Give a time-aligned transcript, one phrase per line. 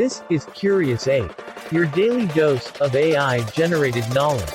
[0.00, 1.30] This is Curious Ape,
[1.70, 4.48] your daily dose of AI generated knowledge.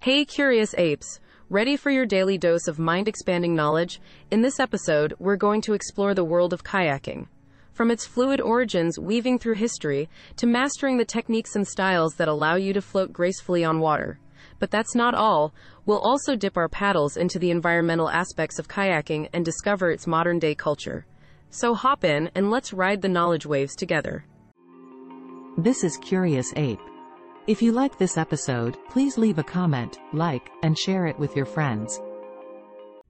[0.00, 1.20] Hey, curious apes!
[1.48, 3.98] Ready for your daily dose of mind expanding knowledge?
[4.30, 7.28] In this episode, we're going to explore the world of kayaking.
[7.80, 12.56] From its fluid origins weaving through history to mastering the techniques and styles that allow
[12.56, 14.18] you to float gracefully on water.
[14.58, 15.54] But that's not all.
[15.86, 20.38] We'll also dip our paddles into the environmental aspects of kayaking and discover its modern
[20.38, 21.06] day culture.
[21.48, 24.26] So hop in and let's ride the knowledge waves together.
[25.56, 26.82] This is Curious Ape.
[27.46, 31.46] If you like this episode, please leave a comment, like, and share it with your
[31.46, 31.98] friends.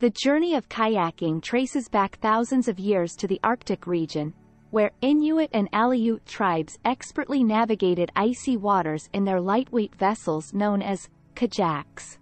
[0.00, 4.34] The journey of kayaking traces back thousands of years to the Arctic region,
[4.76, 11.08] where Inuit and Aleut tribes expertly navigated icy waters in their lightweight vessels known as
[11.34, 12.18] kajaks.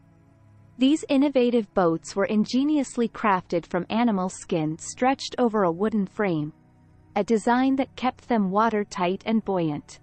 [0.79, 6.53] These innovative boats were ingeniously crafted from animal skin stretched over a wooden frame,
[7.17, 9.99] a design that kept them watertight and buoyant.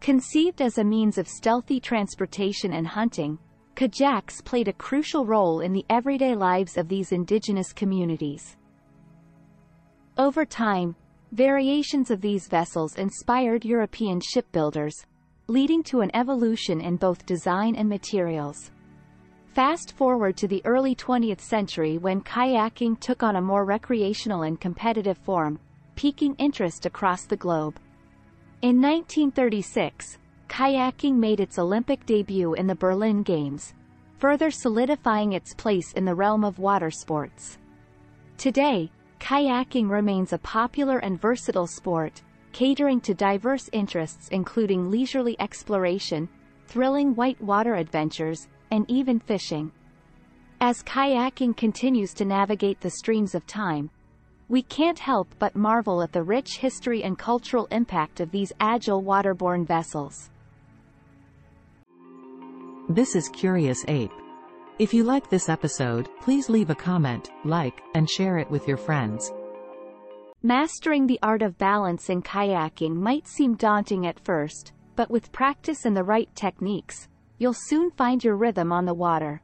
[0.00, 3.38] Conceived as a means of stealthy transportation and hunting,
[3.74, 8.56] kajaks played a crucial role in the everyday lives of these indigenous communities.
[10.16, 10.96] Over time,
[11.32, 15.06] variations of these vessels inspired European shipbuilders,
[15.48, 18.70] leading to an evolution in both design and materials.
[19.54, 24.60] Fast forward to the early 20th century when kayaking took on a more recreational and
[24.60, 25.58] competitive form,
[25.94, 27.78] piquing interest across the globe.
[28.62, 33.74] In 1936, kayaking made its Olympic debut in the Berlin Games,
[34.18, 37.58] further solidifying its place in the realm of water sports.
[38.36, 42.22] Today, kayaking remains a popular and versatile sport,
[42.52, 46.28] catering to diverse interests including leisurely exploration,
[46.66, 49.70] thrilling whitewater adventures, and even fishing.
[50.60, 53.90] As kayaking continues to navigate the streams of time,
[54.48, 59.02] we can't help but marvel at the rich history and cultural impact of these agile
[59.02, 60.30] waterborne vessels.
[62.88, 64.12] This is Curious Ape.
[64.78, 68.76] If you like this episode, please leave a comment, like, and share it with your
[68.76, 69.32] friends.
[70.42, 75.86] Mastering the art of balance in kayaking might seem daunting at first, but with practice
[75.86, 79.40] and the right techniques, you'll soon find your rhythm on the water.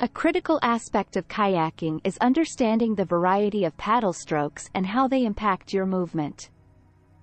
[0.00, 5.24] A critical aspect of kayaking is understanding the variety of paddle strokes and how they
[5.24, 6.50] impact your movement.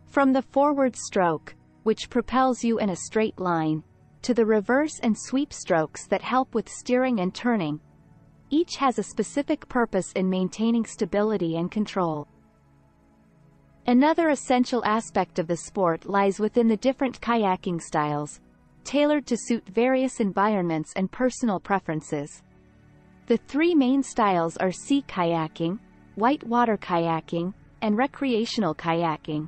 [0.08, 3.84] From the forward stroke, which propels you in a straight line,
[4.22, 7.80] to the reverse and sweep strokes that help with steering and turning,
[8.50, 12.28] each has a specific purpose in maintaining stability and control.
[13.88, 18.42] Another essential aspect of the sport lies within the different kayaking styles,
[18.84, 22.44] tailored to suit various environments and personal preferences.
[23.28, 25.80] The three main styles are sea kayaking,
[26.16, 29.48] whitewater kayaking, and recreational kayaking.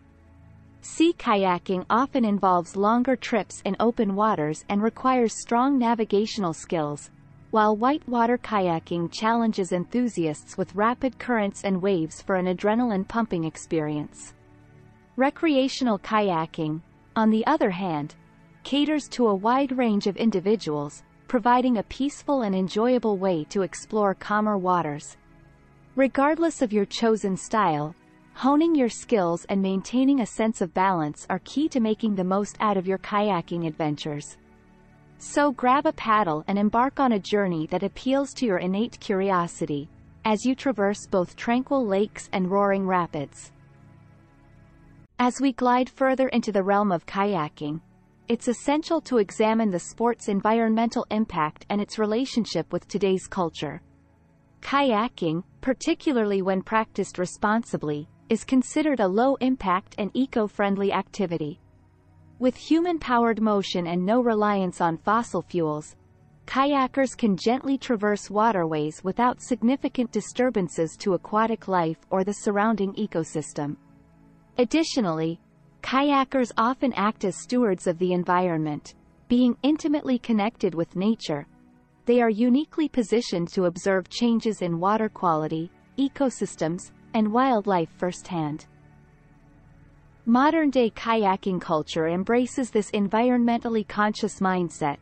[0.83, 7.11] Sea kayaking often involves longer trips in open waters and requires strong navigational skills,
[7.51, 14.33] while whitewater kayaking challenges enthusiasts with rapid currents and waves for an adrenaline-pumping experience.
[15.17, 16.81] Recreational kayaking,
[17.15, 18.15] on the other hand,
[18.63, 24.15] caters to a wide range of individuals, providing a peaceful and enjoyable way to explore
[24.15, 25.15] calmer waters.
[25.95, 27.93] Regardless of your chosen style,
[28.33, 32.57] honing your skills and maintaining a sense of balance are key to making the most
[32.59, 34.37] out of your kayaking adventures.
[35.17, 39.87] So grab a paddle and embark on a journey that appeals to your innate curiosity,
[40.25, 43.51] as you traverse both tranquil lakes and roaring rapids.
[45.19, 47.81] As we glide further into the realm of kayaking,
[48.27, 53.81] it's essential to examine the sport's environmental impact and its relationship with today's culture.
[54.61, 61.59] Kayaking, particularly when practiced responsibly, is considered a low-impact and eco-friendly activity.
[62.39, 65.97] With human-powered motion and no reliance on fossil fuels,
[66.47, 73.75] kayakers can gently traverse waterways without significant disturbances to aquatic life or the surrounding ecosystem.
[74.57, 75.41] Additionally,
[75.81, 78.93] Kayakers often act as stewards of the environment,
[79.27, 81.47] being intimately connected with nature.
[82.05, 88.65] They are uniquely positioned to observe changes in water quality, ecosystems, and wildlife firsthand.
[90.25, 94.99] Modern-day kayaking culture embraces this environmentally conscious mindset,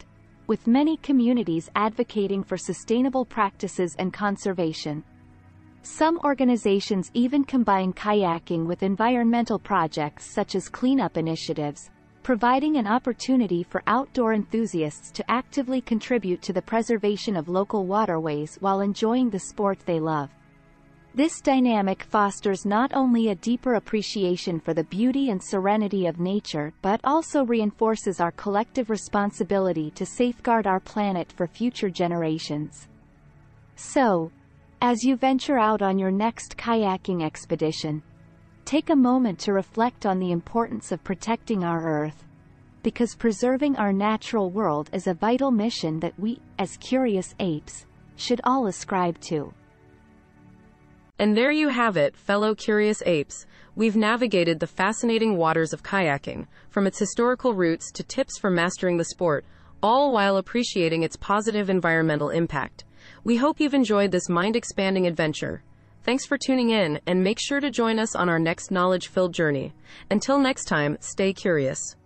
[0.47, 5.03] with many communities advocating for sustainable practices and conservation.
[5.81, 11.89] Some organizations even combine kayaking with environmental projects such as cleanup initiatives,
[12.23, 18.57] providing an opportunity for outdoor enthusiasts to actively contribute to the preservation of local waterways
[18.59, 20.29] while enjoying the sport they love.
[21.19, 26.71] This dynamic fosters not only a deeper appreciation for the beauty and serenity of nature
[26.81, 32.87] but also reinforces our collective responsibility to safeguard our planet for future generations.
[33.75, 34.31] So,
[34.79, 38.01] as you venture out on your next kayaking expedition,
[38.63, 42.23] take a moment to reflect on the importance of protecting our Earth.
[42.81, 47.85] Because preserving our natural world is a vital mission that we, as curious apes,
[48.15, 49.53] should all ascribe to.
[51.19, 53.45] And there you have it, fellow curious apes.
[53.75, 58.95] We've navigated the fascinating waters of kayaking, from its historical roots to tips for mastering
[58.95, 59.43] the sport,
[59.83, 62.85] all while appreciating its positive environmental impact.
[63.25, 65.61] We hope you've enjoyed this mind expanding adventure.
[66.03, 69.33] Thanks for tuning in, and make sure to join us on our next knowledge filled
[69.33, 69.73] journey.
[70.09, 71.97] Until next time, stay curious.